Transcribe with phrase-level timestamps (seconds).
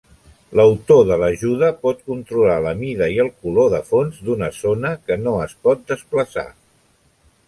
[0.59, 5.19] L'autor de l'Ajuda pot controlar la mida i el color de fons d'una zona que
[5.27, 6.47] no es pot desplaçar.